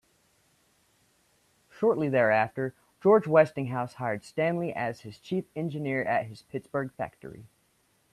Shortly 1.69 2.09
thereafter, 2.09 2.73
George 3.03 3.27
Westinghouse 3.27 3.93
hired 3.93 4.23
Stanley 4.23 4.73
as 4.73 5.01
his 5.01 5.19
chief 5.19 5.45
engineer 5.55 6.03
at 6.03 6.25
his 6.25 6.41
Pittsburgh 6.41 6.91
factory. 6.93 7.45